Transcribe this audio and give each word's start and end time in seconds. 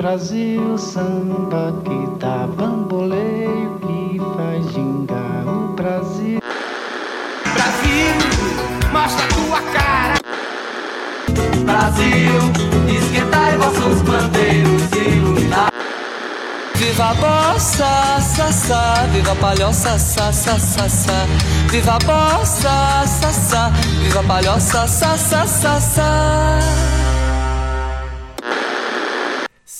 Brasil, 0.00 0.78
samba 0.78 1.74
que 1.84 2.18
dá 2.18 2.46
bamboleio, 2.56 3.78
que 3.80 4.18
faz 4.34 4.72
gingar 4.72 5.46
o 5.46 5.74
Brasil. 5.74 6.40
Brasil, 7.52 8.14
mostra 8.94 9.26
tua 9.28 9.60
cara. 9.74 10.14
Brasil, 11.66 12.32
esquentai 12.96 13.58
vossos 13.58 14.00
bandeiros 14.00 14.82
e 14.96 15.16
iluminar. 15.16 15.70
Viva 16.76 17.10
a 17.10 17.14
bossa, 17.16 18.22
sa, 18.22 18.50
sa, 18.50 19.06
viva 19.12 19.32
a 19.32 19.36
palhoça, 19.36 19.98
sa, 19.98 20.32
sa, 20.32 20.58
sa, 20.58 20.88
sa. 20.88 21.26
Viva 21.70 21.96
a 21.96 21.98
bossa, 21.98 23.06
sa, 23.06 23.30
sa, 23.30 23.70
viva 24.00 24.20
a 24.20 24.22
palhoça, 24.22 24.88
sa, 24.88 25.14
sa, 25.18 25.46
sa, 25.46 25.78
sa. 25.78 26.89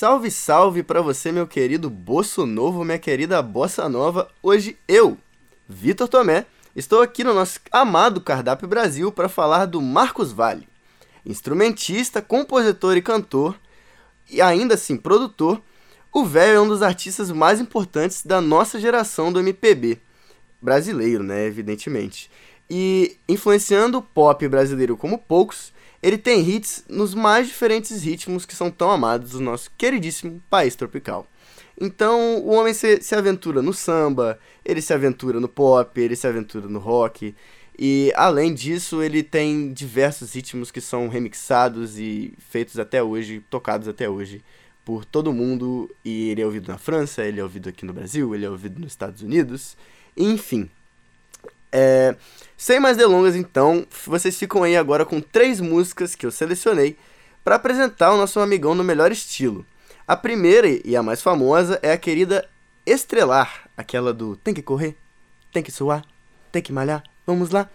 Salve, 0.01 0.31
salve 0.31 0.83
para 0.83 1.03
você, 1.03 1.31
meu 1.31 1.47
querido 1.47 1.91
Bosso 1.91 2.47
Novo, 2.47 2.83
minha 2.87 2.99
querida 2.99 3.43
Bossa 3.43 3.87
Nova. 3.87 4.31
Hoje 4.43 4.79
eu, 4.89 5.19
Vitor 5.69 6.09
Tomé, 6.09 6.47
estou 6.75 7.03
aqui 7.03 7.23
no 7.23 7.35
nosso 7.35 7.61
amado 7.71 8.19
Cardápio 8.19 8.67
Brasil 8.67 9.13
para 9.13 9.29
falar 9.29 9.67
do 9.67 9.79
Marcos 9.83 10.33
Vale, 10.33 10.67
instrumentista, 11.27 12.23
compositor 12.23 12.97
e 12.97 13.03
cantor, 13.03 13.61
e 14.31 14.41
ainda 14.41 14.73
assim 14.73 14.97
produtor. 14.97 15.61
O 16.11 16.25
velho 16.25 16.57
é 16.57 16.61
um 16.63 16.69
dos 16.69 16.81
artistas 16.81 17.31
mais 17.31 17.61
importantes 17.61 18.25
da 18.25 18.41
nossa 18.41 18.81
geração 18.81 19.31
do 19.31 19.41
MPB 19.41 20.01
brasileiro, 20.63 21.23
né, 21.23 21.45
evidentemente. 21.45 22.31
E 22.71 23.19
influenciando 23.29 23.99
o 23.99 24.03
pop 24.03 24.49
brasileiro 24.49 24.97
como 24.97 25.19
poucos, 25.19 25.75
ele 26.03 26.17
tem 26.17 26.49
hits 26.49 26.85
nos 26.89 27.15
mais 27.15 27.47
diferentes 27.47 28.03
ritmos 28.03 28.47
que 28.47 28.55
são 28.55 28.71
tão 28.71 28.91
amados 28.91 29.33
do 29.33 29.41
nosso 29.41 29.71
queridíssimo 29.77 30.43
país 30.49 30.75
tropical. 30.75 31.27
Então, 31.81 32.39
o 32.39 32.49
homem 32.51 32.75
se, 32.75 33.03
se 33.03 33.15
aventura 33.15 33.63
no 33.63 33.73
samba, 33.73 34.39
ele 34.65 34.83
se 34.83 34.93
aventura 34.93 35.41
no 35.41 35.49
pop, 35.49 35.99
ele 35.99 36.15
se 36.15 36.27
aventura 36.27 36.69
no 36.69 36.79
rock. 36.79 37.35
E 37.79 38.13
além 38.15 38.53
disso, 38.53 39.03
ele 39.03 39.23
tem 39.23 39.73
diversos 39.73 40.35
ritmos 40.35 40.71
que 40.71 40.81
são 40.81 41.09
remixados 41.09 41.99
e 41.99 42.35
feitos 42.39 42.79
até 42.79 43.03
hoje, 43.03 43.43
tocados 43.49 43.89
até 43.89 44.09
hoje 44.09 44.45
por 44.85 45.07
todo 45.07 45.33
mundo. 45.33 45.91
E 46.05 46.29
ele 46.29 46.43
é 46.43 46.45
ouvido 46.45 46.69
na 46.69 46.77
França, 46.77 47.25
ele 47.25 47.41
é 47.41 47.43
ouvido 47.43 47.71
aqui 47.71 47.87
no 47.87 47.95
Brasil, 47.95 48.35
ele 48.35 48.45
é 48.45 48.51
ouvido 48.51 48.79
nos 48.79 48.93
Estados 48.93 49.23
Unidos, 49.23 49.77
enfim. 50.15 50.69
É, 51.73 52.17
sem 52.57 52.81
mais 52.81 52.97
delongas, 52.97 53.37
então, 53.37 53.87
vocês 54.07 54.39
ficam 54.39 54.63
aí 54.63 54.77
agora 54.77 55.05
com 55.05 55.21
três 55.21 55.61
músicas 55.61 56.15
que 56.15 56.27
eu 56.27 56.31
selecionei 56.31 56.97
para 57.43 57.55
apresentar 57.55 58.13
o 58.13 58.17
nosso 58.17 58.41
amigão 58.41 58.75
no 58.75 58.85
melhor 58.85 59.11
estilo. 59.11 59.65
A 60.07 60.17
primeira 60.17 60.67
e 60.85 60.97
a 60.97 61.03
mais 61.03 61.23
famosa 61.23 61.79
é 61.83 61.93
a 61.93 61.99
querida 61.99 62.49
Estrelar, 62.85 63.69
aquela 63.77 64.13
do 64.13 64.37
tem 64.37 64.53
que 64.53 64.63
correr, 64.63 64.97
tem 65.53 65.63
que 65.63 65.71
suar, 65.71 66.05
tem 66.51 66.61
que 66.61 66.73
malhar, 66.73 67.03
vamos 67.27 67.51
lá. 67.51 67.69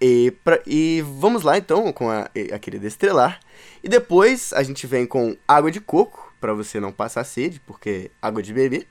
E, 0.00 0.32
pra, 0.44 0.60
e 0.66 1.02
vamos 1.18 1.42
lá 1.42 1.56
então 1.56 1.92
com 1.92 2.10
a, 2.10 2.28
a 2.52 2.58
querida 2.58 2.86
Estrelar. 2.86 3.40
E 3.82 3.88
depois 3.88 4.52
a 4.52 4.62
gente 4.62 4.86
vem 4.86 5.06
com 5.06 5.36
Água 5.46 5.70
de 5.70 5.80
Coco, 5.80 6.32
para 6.40 6.52
você 6.52 6.78
não 6.78 6.92
passar 6.92 7.24
sede, 7.24 7.58
porque 7.60 8.10
água 8.20 8.42
de 8.42 8.52
bebê. 8.52 8.86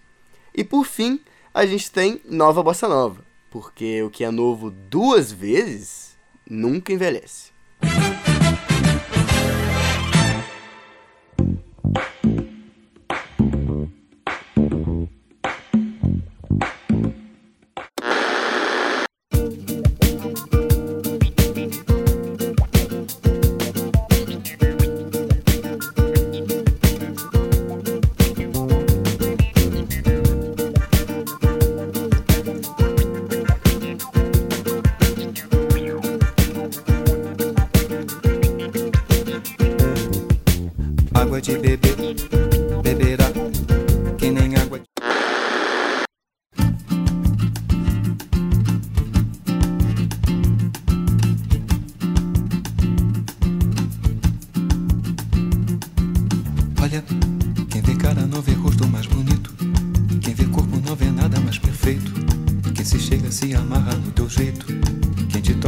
E 0.56 0.64
por 0.64 0.86
fim, 0.86 1.20
a 1.54 1.66
gente 1.66 1.92
tem 1.92 2.20
Nova 2.26 2.64
Bossa 2.64 2.88
Nova, 2.88 3.24
porque 3.54 4.02
o 4.02 4.10
que 4.10 4.24
é 4.24 4.32
novo 4.32 4.72
duas 4.72 5.32
vezes 5.32 6.18
nunca 6.50 6.92
envelhece. 6.92 7.53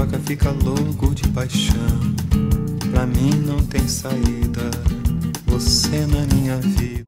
Toca 0.06 0.20
fica 0.20 0.52
louco 0.52 1.16
de 1.16 1.28
paixão. 1.30 1.76
Pra 2.92 3.06
mim 3.06 3.32
não 3.46 3.66
tem 3.66 3.88
saída. 3.88 4.62
Você 5.48 6.06
na 6.06 6.26
minha 6.34 6.58
vida. 6.58 7.04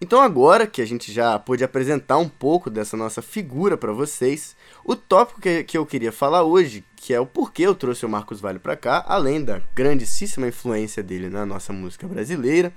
Então 0.00 0.20
agora 0.20 0.66
que 0.66 0.80
a 0.80 0.86
gente 0.86 1.12
já 1.12 1.38
pôde 1.38 1.64
apresentar 1.64 2.18
um 2.18 2.28
pouco 2.28 2.70
dessa 2.70 2.96
nossa 2.96 3.20
figura 3.20 3.76
para 3.76 3.92
vocês, 3.92 4.56
o 4.84 4.96
tópico 4.96 5.40
que, 5.40 5.64
que 5.64 5.76
eu 5.76 5.84
queria 5.84 6.10
falar 6.10 6.42
hoje, 6.42 6.84
que 6.96 7.12
é 7.12 7.20
o 7.20 7.26
porquê 7.26 7.62
eu 7.62 7.74
trouxe 7.74 8.06
o 8.06 8.08
Marcos 8.08 8.40
Vale 8.40 8.58
para 8.58 8.76
cá, 8.76 9.04
além 9.06 9.44
da 9.44 9.60
grandíssima 9.74 10.48
influência 10.48 11.02
dele 11.02 11.28
na 11.28 11.44
nossa 11.44 11.72
música 11.72 12.08
brasileira, 12.08 12.72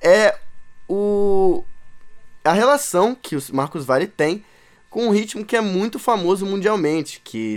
é 0.00 0.36
o 0.88 1.64
a 2.44 2.52
relação 2.52 3.14
que 3.14 3.36
o 3.36 3.42
Marcos 3.52 3.84
Vale 3.84 4.06
tem 4.06 4.44
com 4.88 5.06
um 5.06 5.10
ritmo 5.10 5.44
que 5.44 5.56
é 5.56 5.60
muito 5.60 5.98
famoso 5.98 6.44
mundialmente, 6.44 7.20
que 7.22 7.54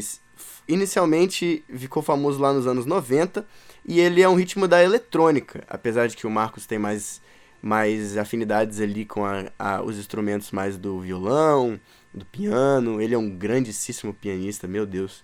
inicialmente 0.67 1.63
ficou 1.77 2.01
famoso 2.01 2.39
lá 2.39 2.53
nos 2.53 2.67
anos 2.67 2.85
90 2.85 3.45
e 3.85 3.99
ele 3.99 4.21
é 4.21 4.29
um 4.29 4.35
ritmo 4.35 4.67
da 4.67 4.83
eletrônica, 4.83 5.63
apesar 5.67 6.07
de 6.07 6.15
que 6.15 6.25
o 6.25 6.31
Marcos 6.31 6.65
tem 6.65 6.79
mais, 6.79 7.21
mais 7.61 8.17
afinidades 8.17 8.79
ali 8.79 9.05
com 9.05 9.25
a, 9.25 9.45
a, 9.59 9.81
os 9.81 9.97
instrumentos 9.97 10.51
mais 10.51 10.77
do 10.77 11.01
violão, 11.01 11.79
do 12.13 12.25
piano, 12.25 13.01
ele 13.01 13.15
é 13.15 13.17
um 13.17 13.29
grandíssimo 13.29 14.13
pianista, 14.13 14.67
meu 14.67 14.85
Deus. 14.85 15.23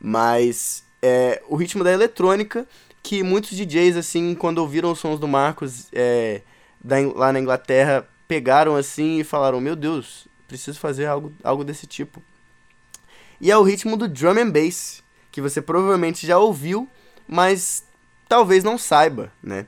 Mas 0.00 0.84
é 1.00 1.42
o 1.48 1.56
ritmo 1.56 1.84
da 1.84 1.92
eletrônica 1.92 2.66
que 3.02 3.22
muitos 3.22 3.56
DJs, 3.56 3.96
assim, 3.96 4.34
quando 4.34 4.58
ouviram 4.58 4.90
os 4.90 4.98
sons 4.98 5.20
do 5.20 5.28
Marcos 5.28 5.88
é, 5.92 6.40
da, 6.82 6.96
lá 7.14 7.32
na 7.32 7.38
Inglaterra, 7.38 8.08
pegaram 8.26 8.76
assim 8.76 9.20
e 9.20 9.24
falaram, 9.24 9.60
meu 9.60 9.76
Deus, 9.76 10.26
preciso 10.48 10.78
fazer 10.78 11.06
algo, 11.06 11.32
algo 11.42 11.62
desse 11.64 11.86
tipo. 11.86 12.22
E 13.40 13.50
é 13.50 13.56
o 13.56 13.62
ritmo 13.62 13.96
do 13.96 14.08
drum 14.08 14.38
and 14.38 14.50
bass, 14.50 15.02
que 15.30 15.40
você 15.40 15.60
provavelmente 15.60 16.26
já 16.26 16.38
ouviu, 16.38 16.88
mas 17.26 17.84
talvez 18.28 18.62
não 18.62 18.78
saiba, 18.78 19.32
né? 19.42 19.66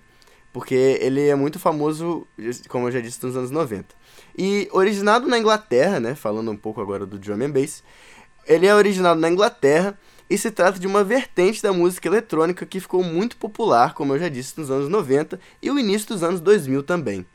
Porque 0.52 0.74
ele 0.74 1.26
é 1.26 1.34
muito 1.34 1.58
famoso, 1.58 2.26
como 2.68 2.88
eu 2.88 2.92
já 2.92 3.00
disse, 3.00 3.22
nos 3.24 3.36
anos 3.36 3.50
90. 3.50 3.94
E 4.38 4.68
originado 4.72 5.28
na 5.28 5.38
Inglaterra, 5.38 6.00
né? 6.00 6.14
Falando 6.14 6.50
um 6.50 6.56
pouco 6.56 6.80
agora 6.80 7.04
do 7.04 7.18
drum 7.18 7.44
and 7.44 7.50
bass, 7.50 7.82
ele 8.46 8.66
é 8.66 8.74
originado 8.74 9.20
na 9.20 9.28
Inglaterra 9.28 9.98
e 10.28 10.36
se 10.36 10.50
trata 10.50 10.78
de 10.78 10.86
uma 10.86 11.04
vertente 11.04 11.62
da 11.62 11.72
música 11.72 12.08
eletrônica 12.08 12.66
que 12.66 12.80
ficou 12.80 13.02
muito 13.02 13.36
popular, 13.36 13.94
como 13.94 14.14
eu 14.14 14.18
já 14.18 14.28
disse, 14.28 14.58
nos 14.58 14.70
anos 14.70 14.88
90 14.88 15.38
e 15.62 15.70
o 15.70 15.78
início 15.78 16.08
dos 16.08 16.22
anos 16.22 16.40
2000 16.40 16.82
também. 16.82 17.26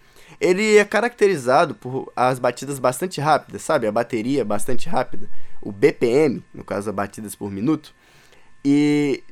Ele 0.42 0.76
é 0.76 0.84
caracterizado 0.84 1.76
por 1.76 2.12
as 2.16 2.40
batidas 2.40 2.80
bastante 2.80 3.22
rápidas, 3.22 3.62
sabe? 3.62 3.86
A 3.86 3.92
bateria 3.92 4.44
bastante 4.44 4.90
rápida, 4.90 5.30
o 5.62 5.72
BPM, 5.72 6.44
no 6.52 6.64
caso, 6.64 6.90
as 6.90 6.96
batidas 6.96 7.36
por 7.36 7.52
minuto, 7.52 7.94
e 8.66 9.24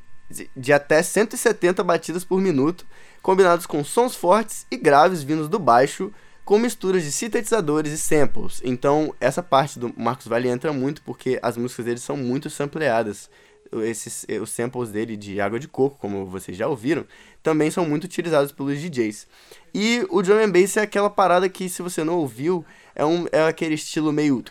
de 0.56 0.72
até 0.72 1.02
170 1.02 1.82
batidas 1.82 2.22
por 2.22 2.40
minuto, 2.40 2.86
combinados 3.20 3.66
com 3.66 3.82
sons 3.82 4.14
fortes 4.14 4.64
e 4.70 4.76
graves 4.76 5.24
vindos 5.24 5.48
do 5.48 5.58
baixo, 5.58 6.12
com 6.44 6.58
misturas 6.58 7.02
de 7.02 7.10
sintetizadores 7.10 7.92
e 7.92 7.98
samples. 7.98 8.60
Então, 8.64 9.12
essa 9.20 9.42
parte 9.42 9.78
do 9.78 9.92
Marcos 9.96 10.28
Vale 10.28 10.48
entra 10.48 10.72
muito 10.72 11.02
porque 11.02 11.40
as 11.42 11.56
músicas 11.56 11.84
dele 11.84 11.98
são 11.98 12.16
muito 12.16 12.48
sampleadas. 12.48 13.28
Esses, 13.72 14.26
os 14.42 14.50
samples 14.50 14.90
dele 14.90 15.16
de 15.16 15.40
água 15.40 15.58
de 15.58 15.68
coco, 15.68 15.98
como 15.98 16.26
vocês 16.26 16.56
já 16.56 16.66
ouviram, 16.66 17.06
também 17.42 17.70
são 17.70 17.86
muito 17.86 18.04
utilizados 18.04 18.52
pelos 18.52 18.80
DJs. 18.80 19.26
E 19.72 20.04
o 20.10 20.22
drum 20.22 20.38
and 20.38 20.50
bass 20.50 20.76
é 20.76 20.82
aquela 20.82 21.08
parada 21.08 21.48
que, 21.48 21.68
se 21.68 21.80
você 21.80 22.02
não 22.02 22.18
ouviu, 22.18 22.64
é, 22.94 23.04
um, 23.04 23.26
é 23.30 23.46
aquele 23.46 23.74
estilo 23.74 24.12
meio... 24.12 24.42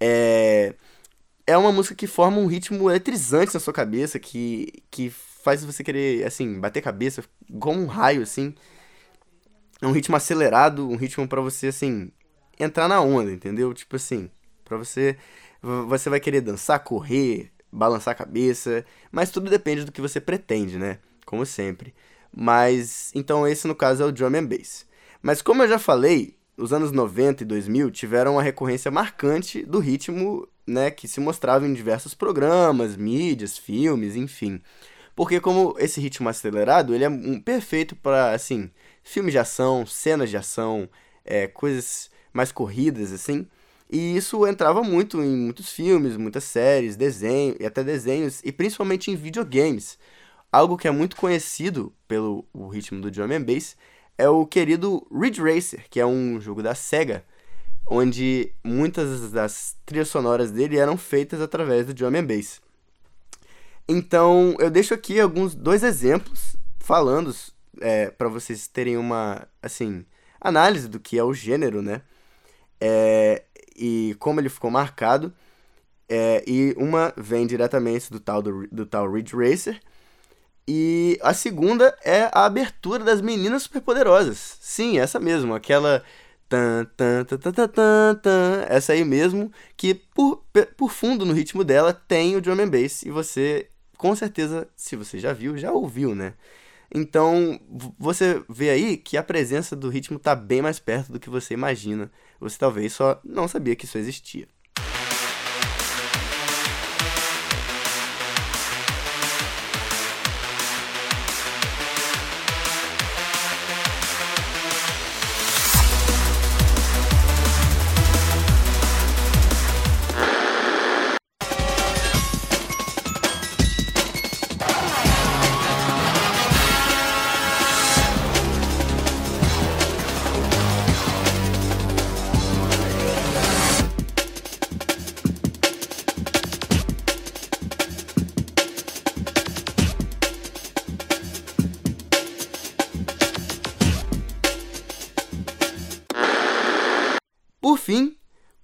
É 0.00 0.74
é 1.50 1.56
uma 1.56 1.72
música 1.72 1.94
que 1.96 2.06
forma 2.06 2.38
um 2.38 2.46
ritmo 2.46 2.88
eletrizante 2.88 3.52
na 3.52 3.60
sua 3.60 3.72
cabeça, 3.72 4.18
que, 4.18 4.72
que 4.90 5.10
faz 5.10 5.64
você 5.64 5.82
querer, 5.82 6.24
assim, 6.24 6.60
bater 6.60 6.80
cabeça, 6.80 7.24
igual 7.48 7.74
um 7.74 7.86
raio, 7.86 8.22
assim. 8.22 8.54
É 9.82 9.86
um 9.86 9.92
ritmo 9.92 10.14
acelerado, 10.14 10.88
um 10.88 10.96
ritmo 10.96 11.26
para 11.26 11.40
você, 11.40 11.68
assim, 11.68 12.12
entrar 12.58 12.86
na 12.86 13.00
onda, 13.00 13.32
entendeu? 13.32 13.72
Tipo 13.74 13.96
assim, 13.96 14.30
para 14.64 14.76
você. 14.76 15.16
Você 15.62 16.08
vai 16.08 16.20
querer 16.20 16.40
dançar, 16.40 16.82
correr, 16.82 17.50
balançar 17.70 18.12
a 18.12 18.16
cabeça, 18.16 18.84
mas 19.12 19.30
tudo 19.30 19.50
depende 19.50 19.84
do 19.84 19.92
que 19.92 20.00
você 20.00 20.20
pretende, 20.20 20.78
né? 20.78 20.98
Como 21.26 21.44
sempre. 21.44 21.94
Mas, 22.34 23.10
então 23.14 23.46
esse 23.46 23.66
no 23.66 23.74
caso 23.74 24.02
é 24.02 24.06
o 24.06 24.12
drum 24.12 24.36
and 24.36 24.46
bass. 24.46 24.86
Mas 25.22 25.42
como 25.42 25.62
eu 25.62 25.68
já 25.68 25.78
falei, 25.78 26.36
os 26.56 26.72
anos 26.72 26.92
90 26.92 27.42
e 27.42 27.46
2000 27.46 27.90
tiveram 27.90 28.32
uma 28.32 28.42
recorrência 28.42 28.90
marcante 28.90 29.64
do 29.64 29.78
ritmo, 29.78 30.48
né, 30.66 30.90
que 30.90 31.08
se 31.08 31.20
mostrava 31.20 31.66
em 31.66 31.72
diversos 31.74 32.14
programas, 32.14 32.96
mídias, 32.96 33.58
filmes, 33.58 34.16
enfim. 34.16 34.60
Porque 35.14 35.40
como 35.40 35.74
esse 35.78 36.00
ritmo 36.00 36.28
acelerado, 36.28 36.94
ele 36.94 37.04
é 37.04 37.08
um 37.08 37.40
perfeito 37.40 37.96
para, 37.96 38.32
assim, 38.32 38.70
filmes 39.02 39.32
de 39.32 39.38
ação, 39.38 39.84
cenas 39.84 40.30
de 40.30 40.36
ação, 40.36 40.88
é, 41.24 41.46
coisas 41.46 42.10
mais 42.32 42.52
corridas, 42.52 43.12
assim. 43.12 43.46
E 43.90 44.16
isso 44.16 44.46
entrava 44.46 44.82
muito 44.82 45.20
em 45.20 45.36
muitos 45.36 45.72
filmes, 45.72 46.16
muitas 46.16 46.44
séries, 46.44 46.96
desenho 46.96 47.56
e 47.58 47.66
até 47.66 47.82
desenhos, 47.82 48.40
e 48.44 48.52
principalmente 48.52 49.10
em 49.10 49.16
videogames. 49.16 49.98
Algo 50.52 50.76
que 50.76 50.86
é 50.86 50.90
muito 50.90 51.16
conhecido 51.16 51.92
pelo 52.06 52.44
o 52.52 52.68
ritmo 52.68 53.00
do 53.00 53.10
drum 53.10 53.32
and 53.32 53.42
bass 53.42 53.76
é 54.16 54.28
o 54.28 54.46
querido 54.46 55.04
Ridge 55.12 55.40
Racer, 55.40 55.86
que 55.90 55.98
é 55.98 56.06
um 56.06 56.40
jogo 56.40 56.62
da 56.62 56.74
Sega, 56.74 57.24
onde 57.86 58.52
muitas 58.62 59.32
das 59.32 59.76
trilhas 59.84 60.08
sonoras 60.08 60.52
dele 60.52 60.78
eram 60.78 60.96
feitas 60.96 61.40
através 61.40 61.86
do 61.86 61.94
drum 61.94 62.16
and 62.16 62.26
bass. 62.26 62.60
Então, 63.88 64.54
eu 64.60 64.70
deixo 64.70 64.94
aqui 64.94 65.18
alguns 65.18 65.52
dois 65.52 65.82
exemplos 65.82 66.54
falando 66.78 67.34
é, 67.80 68.10
para 68.10 68.28
vocês 68.28 68.68
terem 68.68 68.96
uma 68.96 69.48
assim 69.60 70.04
análise 70.40 70.88
do 70.88 71.00
que 71.00 71.18
é 71.18 71.24
o 71.24 71.34
gênero, 71.34 71.82
né? 71.82 72.02
É, 72.80 73.42
e 73.80 74.14
como 74.18 74.40
ele 74.40 74.48
ficou 74.50 74.70
marcado. 74.70 75.32
É, 76.08 76.44
e 76.46 76.74
uma 76.76 77.14
vem 77.16 77.46
diretamente 77.46 78.10
do 78.10 78.20
tal, 78.20 78.42
do, 78.42 78.66
do 78.68 78.84
tal 78.84 79.10
Ridge 79.10 79.34
Racer. 79.34 79.80
E 80.68 81.18
a 81.22 81.32
segunda 81.34 81.96
é 82.04 82.30
a 82.32 82.44
abertura 82.44 83.02
das 83.02 83.20
Meninas 83.20 83.64
Superpoderosas. 83.64 84.58
Sim, 84.60 84.98
essa 84.98 85.18
mesmo, 85.18 85.54
aquela. 85.54 86.04
Tan, 86.48 86.84
tan, 86.96 87.24
tan, 87.24 87.38
tan, 87.38 87.68
tan, 87.68 88.14
tan, 88.16 88.66
essa 88.68 88.92
aí 88.92 89.04
mesmo, 89.04 89.52
que 89.76 89.94
por, 89.94 90.44
por 90.76 90.90
fundo 90.90 91.24
no 91.24 91.32
ritmo 91.32 91.62
dela 91.62 91.92
tem 91.92 92.34
o 92.34 92.40
drum 92.40 92.60
and 92.60 92.68
bass. 92.68 93.04
E 93.04 93.10
você, 93.10 93.68
com 93.96 94.16
certeza, 94.16 94.68
se 94.74 94.96
você 94.96 95.20
já 95.20 95.32
viu, 95.32 95.56
já 95.56 95.70
ouviu, 95.70 96.12
né? 96.12 96.34
Então, 96.92 97.60
você 97.98 98.42
vê 98.48 98.70
aí 98.70 98.96
que 98.96 99.16
a 99.16 99.22
presença 99.22 99.76
do 99.76 99.88
ritmo 99.88 100.16
está 100.16 100.34
bem 100.34 100.60
mais 100.60 100.80
perto 100.80 101.12
do 101.12 101.20
que 101.20 101.30
você 101.30 101.54
imagina. 101.54 102.10
Você 102.40 102.58
talvez 102.58 102.92
só 102.92 103.20
não 103.24 103.46
sabia 103.46 103.76
que 103.76 103.84
isso 103.84 103.98
existia. 103.98 104.48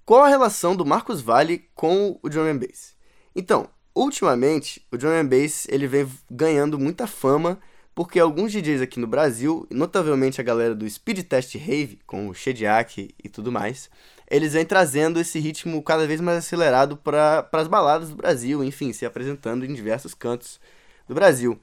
Qual 0.07 0.23
a 0.23 0.29
relação 0.29 0.73
do 0.73 0.85
Marcos 0.85 1.19
Valle 1.19 1.65
com 1.75 2.17
o 2.23 2.29
drum 2.29 2.45
and 2.45 2.59
bass? 2.59 2.95
Então, 3.35 3.67
ultimamente, 3.93 4.81
o 4.89 4.97
drum 4.97 5.09
and 5.09 5.25
bass 5.25 5.67
ele 5.67 5.85
vem 5.85 6.09
ganhando 6.31 6.79
muita 6.79 7.05
fama 7.05 7.59
porque 7.93 8.17
alguns 8.17 8.53
DJs 8.53 8.81
aqui 8.81 9.01
no 9.01 9.05
Brasil, 9.05 9.67
notavelmente 9.69 10.39
a 10.39 10.45
galera 10.45 10.73
do 10.73 10.89
Speed 10.89 11.23
Test 11.23 11.55
Rave, 11.55 11.99
com 12.07 12.29
o 12.29 12.33
Shediak 12.33 13.13
e 13.21 13.27
tudo 13.27 13.51
mais, 13.51 13.89
eles 14.31 14.53
vêm 14.53 14.63
trazendo 14.63 15.19
esse 15.19 15.39
ritmo 15.39 15.83
cada 15.83 16.07
vez 16.07 16.21
mais 16.21 16.37
acelerado 16.37 16.95
para 16.95 17.45
as 17.51 17.67
baladas 17.67 18.09
do 18.09 18.15
Brasil, 18.15 18.63
enfim, 18.63 18.93
se 18.93 19.05
apresentando 19.05 19.65
em 19.65 19.73
diversos 19.73 20.13
cantos 20.13 20.57
do 21.05 21.13
Brasil. 21.13 21.59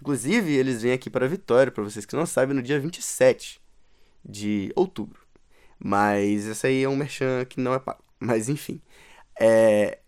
Inclusive, 0.00 0.54
eles 0.54 0.82
vêm 0.82 0.92
aqui 0.92 1.10
para 1.10 1.26
Vitória, 1.26 1.72
para 1.72 1.82
vocês 1.82 2.06
que 2.06 2.14
não 2.14 2.26
sabem, 2.26 2.54
no 2.54 2.62
dia 2.62 2.78
27 2.78 3.60
de 4.24 4.70
outubro. 4.76 5.27
Mas 5.78 6.46
esse 6.46 6.66
aí 6.66 6.82
é 6.82 6.88
um 6.88 6.96
merchan 6.96 7.44
que 7.44 7.60
não 7.60 7.74
é 7.74 7.78
pago. 7.78 8.02
Mas 8.18 8.48
enfim. 8.48 8.80
É... 9.38 9.98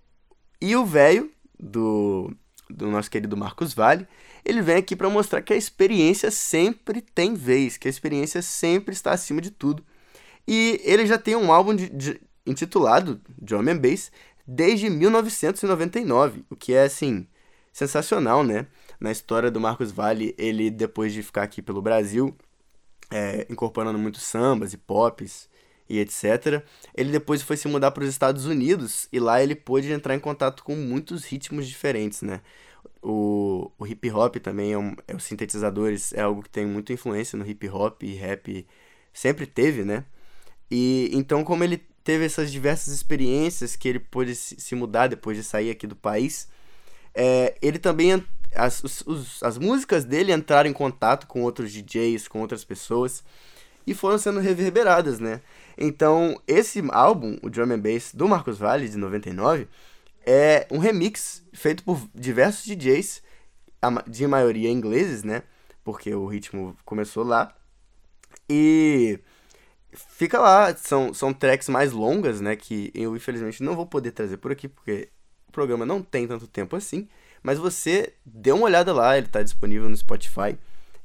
E 0.61 0.76
o 0.76 0.84
velho 0.84 1.31
do, 1.58 2.34
do 2.69 2.88
nosso 2.88 3.11
querido 3.11 3.37
Marcos 3.37 3.72
Vale, 3.72 4.06
ele 4.44 4.62
vem 4.62 4.76
aqui 4.76 4.96
para 4.96 5.08
mostrar 5.08 5.43
que 5.43 5.52
a 5.52 5.56
experiência 5.56 6.31
sempre 6.31 7.00
tem 7.00 7.34
vez, 7.34 7.76
que 7.76 7.88
a 7.88 7.90
experiência 7.90 8.43
sempre 8.43 8.93
está 8.94 9.12
acima 9.12 9.40
de 9.40 9.50
tudo. 9.50 9.84
E 10.46 10.81
ele 10.84 11.06
já 11.06 11.19
tem 11.19 11.37
um 11.37 11.52
álbum 11.52 11.75
de, 11.75 11.88
de, 11.88 12.20
intitulado 12.46 13.20
Drum 13.38 13.69
and 13.69 13.78
Bass 13.78 14.11
desde 14.46 14.90
1999, 14.90 16.44
o 16.50 16.56
que 16.56 16.72
é 16.72 16.84
assim 16.84 17.26
sensacional, 17.72 18.43
né? 18.43 18.67
Na 18.99 19.12
história 19.12 19.50
do 19.50 19.61
Marcos 19.61 19.93
Vale, 19.93 20.34
ele 20.37 20.70
depois 20.70 21.12
de 21.12 21.22
ficar 21.22 21.43
aqui 21.43 21.62
pelo 21.62 21.81
Brasil, 21.81 22.37
é, 23.11 23.46
incorporando 23.49 23.99
muitos 23.99 24.22
sambas 24.22 24.72
e 24.72 24.76
pops, 24.76 25.49
e 25.91 25.99
etc. 25.99 26.63
Ele 26.97 27.11
depois 27.11 27.43
foi 27.43 27.57
se 27.57 27.67
mudar 27.67 27.91
para 27.91 28.05
os 28.05 28.09
Estados 28.09 28.47
Unidos 28.47 29.09
e 29.13 29.19
lá 29.19 29.43
ele 29.43 29.57
pôde 29.57 29.91
entrar 29.91 30.15
em 30.15 30.21
contato 30.21 30.63
com 30.63 30.77
muitos 30.77 31.25
ritmos 31.25 31.67
diferentes, 31.67 32.23
né? 32.23 32.41
O, 33.03 33.73
o 33.77 33.87
hip 33.87 34.09
hop 34.11 34.37
também 34.37 34.73
é, 34.73 34.79
um, 34.79 34.95
é 35.09 35.17
os 35.17 35.25
sintetizadores 35.25 36.13
é 36.13 36.21
algo 36.21 36.43
que 36.43 36.49
tem 36.49 36.65
muita 36.65 36.93
influência 36.93 37.37
no 37.37 37.47
hip 37.47 37.69
hop 37.69 38.03
e 38.05 38.15
rap 38.15 38.67
sempre 39.13 39.47
teve, 39.47 39.85
né? 39.85 40.05
E 40.70 41.11
então 41.13 41.43
como 41.43 41.65
ele 41.65 41.79
teve 42.05 42.25
essas 42.25 42.53
diversas 42.53 42.94
experiências 42.94 43.75
que 43.75 43.89
ele 43.89 43.99
pôde 43.99 44.35
se 44.37 44.75
mudar 44.77 45.09
depois 45.09 45.37
de 45.37 45.43
sair 45.43 45.70
aqui 45.70 45.87
do 45.89 45.97
país, 45.97 46.49
é, 47.13 47.56
ele 47.61 47.79
também 47.81 48.25
as, 48.55 48.82
os, 48.85 49.43
as 49.43 49.59
músicas 49.59 50.05
dele 50.05 50.32
entraram 50.32 50.70
em 50.70 50.73
contato 50.73 51.27
com 51.27 51.43
outros 51.43 51.73
DJs, 51.73 52.29
com 52.29 52.41
outras 52.41 52.65
pessoas 52.65 53.25
e 53.87 53.94
foram 53.94 54.19
sendo 54.19 54.41
reverberadas, 54.41 55.19
né? 55.19 55.41
Então, 55.81 56.39
esse 56.46 56.82
álbum, 56.91 57.39
o 57.43 57.49
Drum 57.49 57.72
and 57.72 57.81
Bass 57.81 58.13
do 58.15 58.29
Marcos 58.29 58.58
Valle, 58.58 58.87
de 58.87 58.99
99, 58.99 59.67
é 60.27 60.67
um 60.70 60.77
remix 60.77 61.43
feito 61.55 61.82
por 61.82 61.99
diversos 62.15 62.67
DJs, 62.67 63.22
de 64.06 64.27
maioria 64.27 64.69
ingleses, 64.69 65.25
né? 65.25 65.43
Porque 65.82 66.15
o 66.15 66.27
ritmo 66.27 66.77
começou 66.84 67.25
lá. 67.25 67.56
E 68.46 69.19
fica 69.93 70.39
lá, 70.39 70.77
são, 70.77 71.15
são 71.15 71.32
tracks 71.32 71.70
mais 71.70 71.93
longas, 71.93 72.43
né? 72.43 72.55
Que 72.56 72.91
eu 72.94 73.17
infelizmente 73.17 73.63
não 73.63 73.75
vou 73.75 73.87
poder 73.87 74.10
trazer 74.10 74.37
por 74.37 74.53
aqui, 74.53 74.69
porque 74.69 75.08
o 75.49 75.53
programa 75.53 75.87
não 75.87 76.03
tem 76.03 76.29
tanto 76.29 76.46
tempo 76.46 76.77
assim. 76.77 77.08
Mas 77.43 77.58
você 77.58 78.13
dê 78.25 78.53
uma 78.53 78.67
olhada 78.67 78.93
lá, 78.93 79.17
ele 79.17 79.29
está 79.29 79.43
disponível 79.43 79.89
no 79.89 79.96
Spotify. 79.96 80.58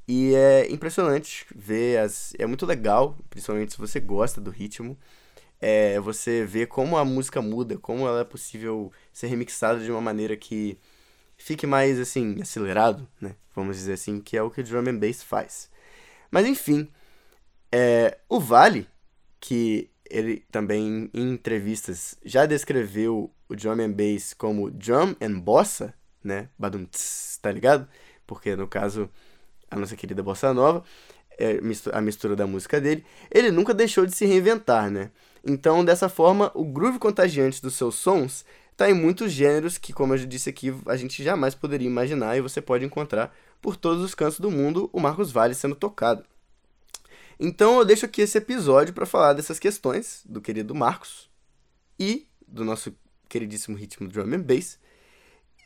E 0.08 0.36
é 0.36 0.72
impressionante 0.72 1.46
ver 1.56 2.00
as. 2.00 2.34
É 2.38 2.46
muito 2.46 2.66
legal, 2.66 3.18
principalmente 3.30 3.74
se 3.74 3.78
você 3.78 4.00
gosta 4.00 4.40
do 4.40 4.52
ritmo. 4.52 4.98
É, 5.60 6.00
você 6.00 6.46
vê 6.46 6.66
como 6.68 6.98
a 6.98 7.06
música 7.06 7.42
muda, 7.42 7.78
como 7.78 8.08
ela 8.08 8.22
é 8.22 8.24
possível 8.24 8.92
ser 9.12 9.28
remixada 9.28 9.80
de 9.80 9.90
uma 9.90 10.02
maneira 10.02 10.36
que 10.36 10.78
fique 11.38 11.66
mais 11.66 12.00
assim, 12.00 12.42
acelerado, 12.42 13.08
né? 13.20 13.36
Vamos 13.56 13.78
dizer 13.78 13.94
assim, 13.94 14.20
que 14.20 14.38
é 14.38 14.44
o 14.44 14.52
que 14.52 14.62
o 14.62 14.64
drum 14.64 14.90
and 14.90 14.98
bass 15.00 15.24
faz. 15.24 15.70
Mas 16.30 16.46
enfim, 16.46 16.90
é, 17.72 18.18
o 18.30 18.40
Vale, 18.40 18.88
que 19.40 19.90
ele 20.10 20.46
também 20.52 21.10
em 21.14 21.32
entrevistas 21.32 22.16
já 22.24 22.46
descreveu 22.46 23.32
o 23.50 23.56
drum 23.56 23.82
and 23.82 23.92
bass 23.92 24.34
como 24.34 24.70
drum 24.70 25.16
and 25.22 25.40
bossa, 25.40 25.94
né? 26.24 26.50
Badum, 26.60 26.86
tss, 26.86 27.40
tá 27.42 27.52
ligado? 27.52 27.88
Porque 28.28 28.56
no 28.56 28.68
caso 28.68 29.10
a 29.78 29.82
nossa 29.82 29.96
querida 29.96 30.24
bossa 30.24 30.54
nova, 30.54 30.84
é, 31.38 31.60
a 31.92 32.02
mistura 32.02 32.36
da 32.36 32.48
música 32.48 32.80
dele, 32.80 33.06
ele 33.32 33.52
nunca 33.52 33.74
deixou 33.74 34.06
de 34.06 34.16
se 34.16 34.26
reinventar, 34.26 34.90
né? 34.90 35.12
Então, 35.44 35.86
dessa 35.86 36.10
forma, 36.10 36.52
o 36.56 36.66
groove 36.66 36.98
contagiante 36.98 37.62
dos 37.62 37.76
seus 37.76 37.96
sons 37.96 38.46
está 38.72 38.90
em 38.90 38.94
muitos 38.94 39.32
gêneros 39.32 39.78
que, 39.78 39.94
como 39.94 40.14
eu 40.14 40.18
já 40.18 40.26
disse 40.26 40.50
aqui, 40.50 40.74
a 40.88 40.96
gente 40.96 41.24
jamais 41.24 41.54
poderia 41.54 41.88
imaginar 41.88 42.36
e 42.36 42.42
você 42.42 42.62
pode 42.62 42.84
encontrar 42.84 43.36
por 43.62 43.76
todos 43.76 44.04
os 44.04 44.16
cantos 44.16 44.40
do 44.40 44.52
mundo 44.52 44.90
o 44.92 45.00
Marcos 45.00 45.32
Vale 45.32 45.54
sendo 45.54 45.76
tocado. 45.76 46.26
Então 47.40 47.80
eu 47.80 47.86
deixo 47.86 48.06
aqui 48.06 48.22
esse 48.22 48.38
episódio 48.38 48.94
para 48.94 49.06
falar 49.06 49.34
dessas 49.34 49.60
questões 49.60 50.22
do 50.26 50.42
querido 50.42 50.74
Marcos 50.74 51.30
e 52.00 52.28
do 52.48 52.64
nosso 52.64 52.94
queridíssimo 53.28 53.78
ritmo 53.78 54.08
drum 54.08 54.34
and 54.34 54.42
bass, 54.42 54.80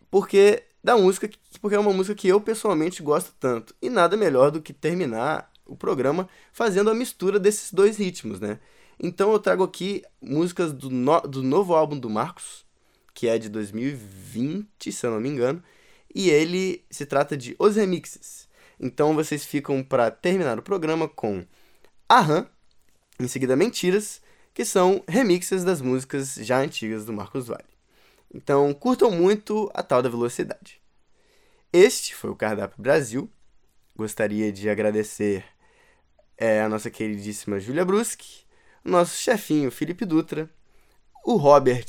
porque 0.09 0.63
da 0.83 0.97
música, 0.97 1.29
porque 1.61 1.75
é 1.75 1.79
uma 1.79 1.93
música 1.93 2.15
que 2.15 2.27
eu 2.27 2.39
pessoalmente 2.39 3.03
gosto 3.03 3.33
tanto. 3.39 3.75
E 3.81 3.89
nada 3.89 4.15
melhor 4.15 4.51
do 4.51 4.61
que 4.61 4.73
terminar 4.73 5.51
o 5.65 5.75
programa 5.75 6.27
fazendo 6.51 6.89
a 6.89 6.95
mistura 6.95 7.39
desses 7.39 7.71
dois 7.71 7.97
ritmos, 7.97 8.39
né? 8.39 8.59
Então 8.99 9.31
eu 9.31 9.39
trago 9.39 9.63
aqui 9.63 10.03
músicas 10.21 10.73
do, 10.73 10.89
no, 10.89 11.21
do 11.21 11.43
novo 11.43 11.73
álbum 11.73 11.97
do 11.97 12.09
Marcos, 12.09 12.65
que 13.13 13.27
é 13.27 13.37
de 13.37 13.49
2020, 13.49 14.91
se 14.91 15.05
eu 15.05 15.11
não 15.11 15.19
me 15.19 15.29
engano, 15.29 15.63
e 16.13 16.29
ele 16.29 16.83
se 16.89 17.05
trata 17.05 17.37
de 17.37 17.55
Os 17.59 17.75
Remixes. 17.75 18.47
Então 18.79 19.13
vocês 19.13 19.45
ficam 19.45 19.83
para 19.83 20.09
terminar 20.09 20.57
o 20.57 20.63
programa 20.63 21.07
com 21.07 21.45
Aham, 22.09 22.47
em 23.19 23.27
seguida 23.27 23.55
Mentiras, 23.55 24.21
que 24.53 24.65
são 24.65 25.03
remixes 25.07 25.63
das 25.63 25.81
músicas 25.81 26.35
já 26.35 26.59
antigas 26.59 27.05
do 27.05 27.13
Marcos 27.13 27.47
Vale. 27.47 27.68
Então 28.33 28.73
curtam 28.73 29.11
muito 29.11 29.69
a 29.73 29.81
tal 29.81 30.01
da 30.01 30.09
velocidade. 30.09 30.81
Este 31.71 32.15
foi 32.15 32.29
o 32.29 32.35
Cardápio 32.35 32.81
Brasil. 32.81 33.29
Gostaria 33.95 34.51
de 34.51 34.69
agradecer 34.69 35.43
é, 36.37 36.61
a 36.61 36.69
nossa 36.69 36.89
queridíssima 36.89 37.59
Júlia 37.59 37.83
Bruschi, 37.83 38.45
nosso 38.83 39.17
chefinho 39.17 39.69
Felipe 39.69 40.05
Dutra, 40.05 40.49
o 41.25 41.35
Robert, 41.35 41.85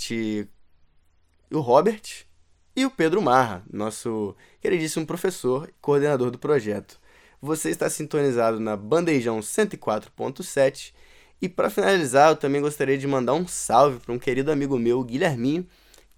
o 1.50 1.60
Robert 1.60 2.26
e 2.74 2.84
o 2.84 2.90
Pedro 2.90 3.22
Marra, 3.22 3.62
nosso 3.72 4.34
queridíssimo 4.60 5.06
professor 5.06 5.68
e 5.68 5.74
coordenador 5.80 6.30
do 6.30 6.38
projeto. 6.38 7.00
Você 7.40 7.70
está 7.70 7.88
sintonizado 7.88 8.58
na 8.58 8.76
Bandejão 8.76 9.40
104.7 9.40 10.92
e 11.40 11.48
para 11.48 11.70
finalizar, 11.70 12.30
eu 12.30 12.36
também 12.36 12.60
gostaria 12.60 12.98
de 12.98 13.06
mandar 13.06 13.32
um 13.34 13.46
salve 13.46 13.98
para 14.00 14.12
um 14.12 14.18
querido 14.18 14.52
amigo 14.52 14.78
meu, 14.78 15.02
Guilherminho, 15.02 15.66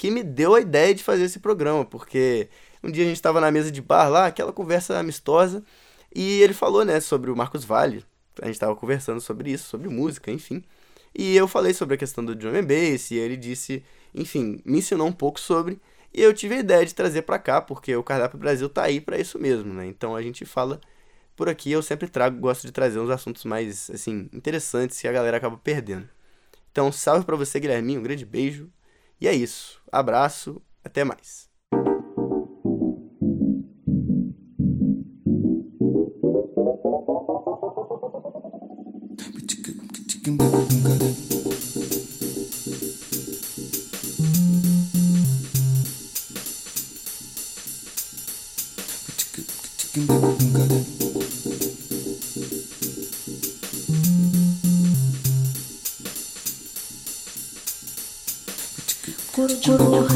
que 0.02 0.10
me 0.10 0.24
deu 0.24 0.56
a 0.56 0.60
ideia 0.60 0.92
de 0.92 1.00
fazer 1.00 1.22
esse 1.22 1.38
programa, 1.38 1.84
porque 1.84 2.48
um 2.82 2.90
dia 2.90 3.04
a 3.04 3.06
gente 3.06 3.18
estava 3.18 3.40
na 3.40 3.52
mesa 3.52 3.70
de 3.70 3.80
bar 3.80 4.08
lá, 4.08 4.26
aquela 4.26 4.52
conversa 4.52 4.98
amistosa, 4.98 5.62
e 6.12 6.42
ele 6.42 6.52
falou, 6.52 6.84
né, 6.84 6.98
sobre 6.98 7.30
o 7.30 7.36
Marcos 7.36 7.64
Vale, 7.64 8.04
a 8.40 8.46
gente 8.46 8.54
estava 8.54 8.74
conversando 8.74 9.20
sobre 9.20 9.52
isso, 9.52 9.68
sobre 9.68 9.88
música, 9.88 10.32
enfim. 10.32 10.64
E 11.16 11.36
eu 11.36 11.46
falei 11.46 11.72
sobre 11.72 11.94
a 11.94 11.96
questão 11.96 12.24
do 12.24 12.34
drum 12.34 12.50
and 12.50 12.64
bass, 12.64 13.12
e 13.12 13.14
ele 13.14 13.36
disse, 13.36 13.84
enfim, 14.12 14.60
me 14.64 14.78
ensinou 14.78 15.06
um 15.06 15.12
pouco 15.12 15.38
sobre, 15.38 15.80
e 16.12 16.20
eu 16.20 16.34
tive 16.34 16.56
a 16.56 16.58
ideia 16.58 16.84
de 16.84 16.96
trazer 16.96 17.22
para 17.22 17.38
cá, 17.38 17.60
porque 17.60 17.94
o 17.94 18.02
Cardápio 18.02 18.40
Brasil 18.40 18.68
tá 18.68 18.82
aí 18.82 19.00
para 19.00 19.16
isso 19.20 19.38
mesmo, 19.38 19.72
né? 19.72 19.86
Então 19.86 20.16
a 20.16 20.20
gente 20.20 20.44
fala 20.44 20.80
por 21.36 21.48
aqui, 21.48 21.70
eu 21.70 21.80
sempre 21.80 22.08
trago, 22.08 22.40
gosto 22.40 22.66
de 22.66 22.72
trazer 22.72 22.98
uns 22.98 23.08
assuntos 23.08 23.44
mais, 23.44 23.88
assim, 23.88 24.28
interessantes 24.32 25.00
que 25.00 25.06
a 25.06 25.12
galera 25.12 25.36
acaba 25.36 25.56
perdendo. 25.56 26.08
Então, 26.72 26.90
salve 26.90 27.24
para 27.24 27.36
você, 27.36 27.60
Guilherminho, 27.60 28.00
um 28.00 28.02
grande 28.02 28.26
beijo. 28.26 28.68
E 29.22 29.28
é 29.28 29.32
isso. 29.32 29.80
Abraço, 29.92 30.60
até 30.82 31.04
mais. 31.04 31.48
Eu 59.04 59.78
não 59.78 60.06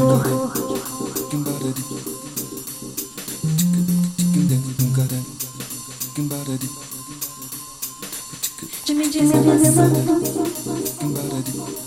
quero 11.43 11.86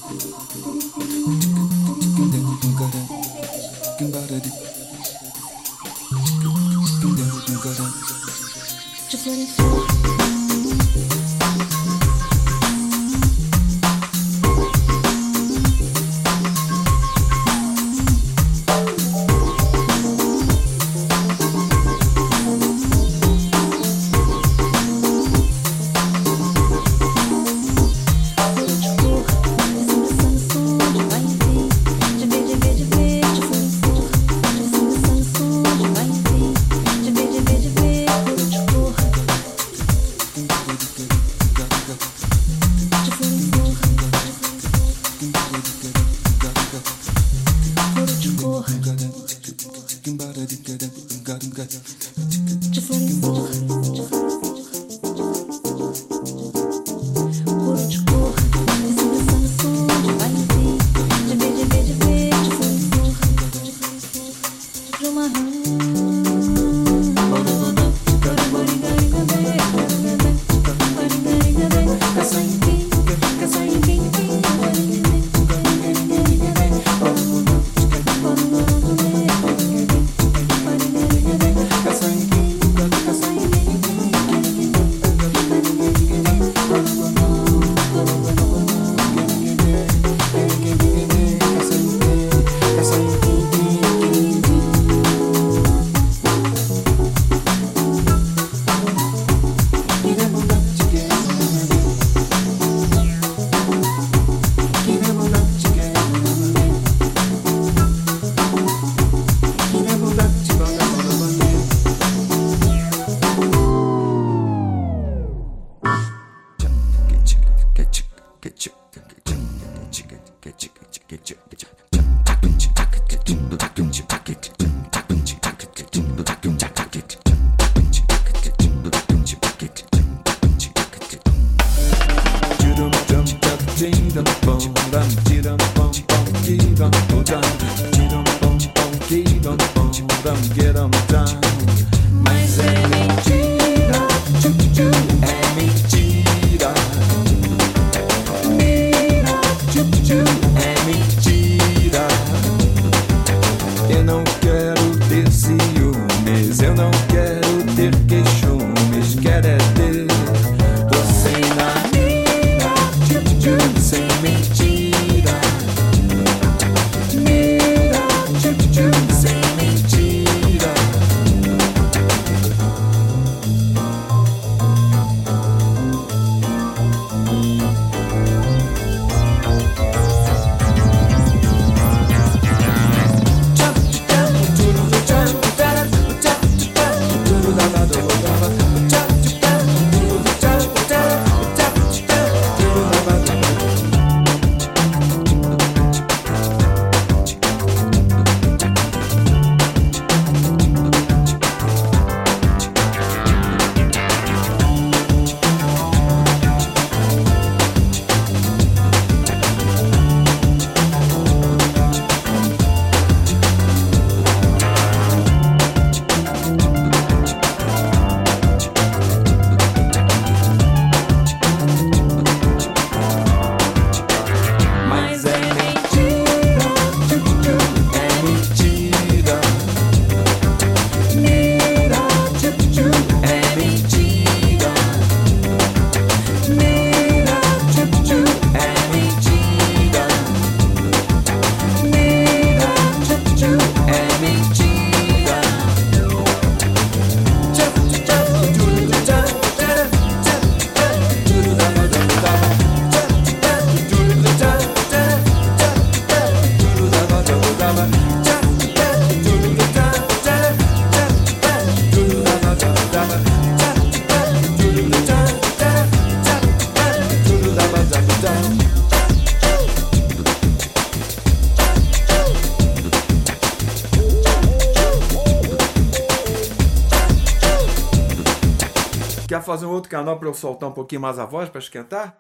fazer 279.51 279.67
um 279.67 279.71
outro 279.71 279.91
canal 279.91 280.17
para 280.17 280.29
eu 280.29 280.35
soltar 280.35 280.69
um 280.69 280.73
pouquinho 280.73 281.01
mais 281.01 281.19
a 281.19 281.27
voz 281.27 281.49
para 281.49 281.59
esquentar? 281.59 282.15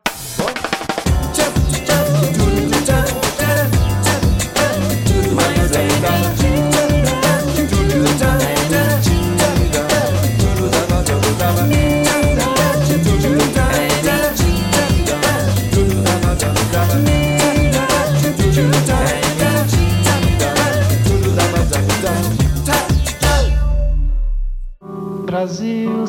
Brasil, 6.00 6.39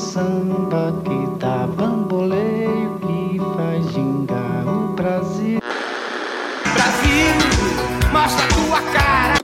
samba 0.02 0.94
que 1.06 1.40
dá 1.40 1.68
bamboleio, 1.78 2.98
que 3.02 3.40
faz 3.56 3.94
gingar 3.94 4.68
o 4.68 4.94
Brasil. 4.94 5.60
Brasil, 6.74 7.36
mostra 8.12 8.48
tua 8.48 8.82
cara. 8.92 9.36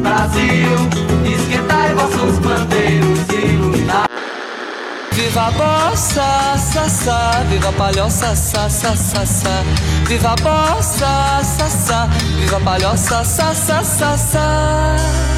Brasil, 0.00 0.70
esquentai 1.26 1.94
vossos 1.94 2.38
bandeiros 2.38 3.18
e 3.30 3.46
iluminar. 3.54 4.08
Viva 5.12 5.48
a 5.48 5.50
bossa, 5.50 6.56
sa, 6.56 6.88
sa, 6.88 7.44
viva 7.50 7.70
a 7.70 7.72
palhoça, 7.72 8.36
sa, 8.36 8.70
sa, 8.70 8.94
sa, 8.94 9.26
sa. 9.26 9.64
Viva 10.06 10.32
a 10.32 10.36
bossa, 10.36 11.42
sa, 11.42 11.68
sa, 11.68 12.06
viva 12.38 12.56
a 12.56 12.60
palhoça, 12.60 13.24
sa, 13.24 13.52
sa, 13.52 13.82
sa, 13.82 14.16
sa. 14.16 15.37